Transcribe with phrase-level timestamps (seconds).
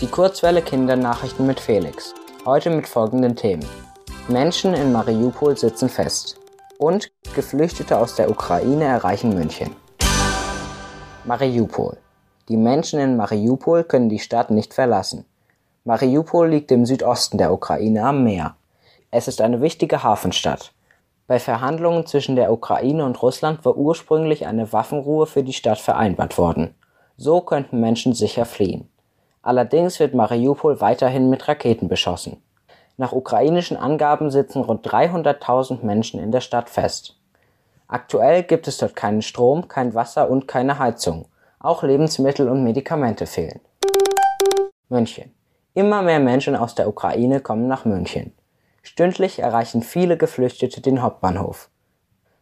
[0.00, 2.14] Die Kurzwelle Kindernachrichten mit Felix.
[2.46, 3.66] Heute mit folgenden Themen.
[4.28, 6.38] Menschen in Mariupol sitzen fest.
[6.78, 9.74] Und Geflüchtete aus der Ukraine erreichen München.
[11.24, 11.96] Mariupol.
[12.48, 15.24] Die Menschen in Mariupol können die Stadt nicht verlassen.
[15.82, 18.54] Mariupol liegt im Südosten der Ukraine am Meer.
[19.10, 20.72] Es ist eine wichtige Hafenstadt.
[21.26, 26.38] Bei Verhandlungen zwischen der Ukraine und Russland war ursprünglich eine Waffenruhe für die Stadt vereinbart
[26.38, 26.76] worden.
[27.16, 28.88] So könnten Menschen sicher fliehen.
[29.42, 32.42] Allerdings wird Mariupol weiterhin mit Raketen beschossen.
[32.96, 37.16] Nach ukrainischen Angaben sitzen rund 300.000 Menschen in der Stadt fest.
[37.86, 41.26] Aktuell gibt es dort keinen Strom, kein Wasser und keine Heizung.
[41.60, 43.60] Auch Lebensmittel und Medikamente fehlen.
[44.88, 45.34] München.
[45.74, 48.32] Immer mehr Menschen aus der Ukraine kommen nach München.
[48.82, 51.70] Stündlich erreichen viele Geflüchtete den Hauptbahnhof.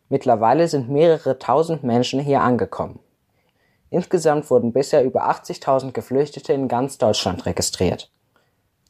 [0.09, 3.01] Mittlerweile sind mehrere tausend Menschen hier angekommen.
[3.91, 8.11] Insgesamt wurden bisher über 80.000 Geflüchtete in ganz Deutschland registriert.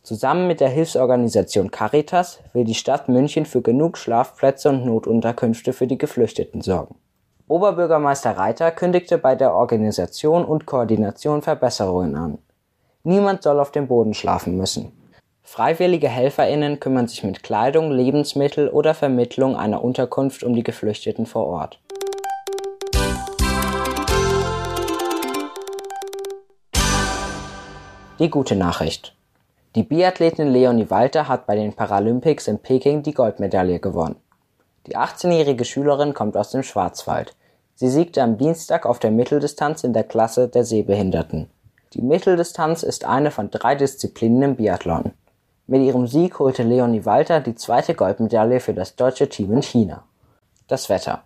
[0.03, 5.87] Zusammen mit der Hilfsorganisation Caritas will die Stadt München für genug Schlafplätze und Notunterkünfte für
[5.87, 6.95] die Geflüchteten sorgen.
[7.49, 12.39] Oberbürgermeister Reiter kündigte bei der Organisation und Koordination Verbesserungen an.
[13.03, 14.93] Niemand soll auf dem Boden schlafen müssen.
[15.43, 21.47] Freiwillige HelferInnen kümmern sich mit Kleidung, Lebensmittel oder Vermittlung einer Unterkunft um die Geflüchteten vor
[21.47, 21.81] Ort.
[28.19, 29.15] Die gute Nachricht.
[29.75, 34.17] Die Biathletin Leonie Walter hat bei den Paralympics in Peking die Goldmedaille gewonnen.
[34.87, 37.37] Die 18-jährige Schülerin kommt aus dem Schwarzwald.
[37.75, 41.51] Sie siegte am Dienstag auf der Mitteldistanz in der Klasse der Sehbehinderten.
[41.93, 45.13] Die Mitteldistanz ist eine von drei Disziplinen im Biathlon.
[45.67, 50.05] Mit ihrem Sieg holte Leonie Walter die zweite Goldmedaille für das deutsche Team in China.
[50.69, 51.25] Das Wetter.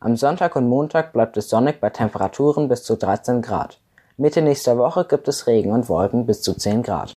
[0.00, 3.78] Am Sonntag und Montag bleibt es sonnig bei Temperaturen bis zu 13 Grad.
[4.20, 7.16] Mitte nächster Woche gibt es Regen und Wolken bis zu 10 Grad.